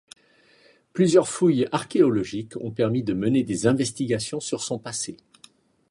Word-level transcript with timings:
Plusieurs 0.93 1.27
fouilles 1.27 1.67
archéologiques 1.71 2.57
ont 2.57 2.71
permis 2.71 3.03
de 3.03 3.13
mener 3.13 3.43
des 3.43 3.67
investigations 3.67 4.39
sur 4.39 4.63
son 4.63 4.79
passé. 4.79 5.15